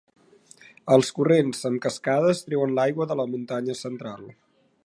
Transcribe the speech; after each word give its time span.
Els 0.95 1.11
corrents 1.19 1.61
amb 1.69 1.83
cascades 1.85 2.43
treuen 2.47 2.75
l'aigua 2.81 3.11
de 3.13 3.19
la 3.23 3.31
muntanya 3.35 3.81
central. 3.87 4.29